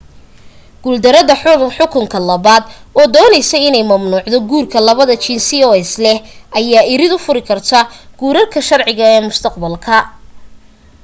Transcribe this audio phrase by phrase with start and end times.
[0.83, 1.33] guul darada
[1.75, 2.63] xukunka labaad
[2.97, 6.17] oo dooneyso inay mamnuucdo guurka labada jinsi oo isleh
[6.59, 9.95] ayaa irid u furi kartaa guurarka sharci ee mustaqbalka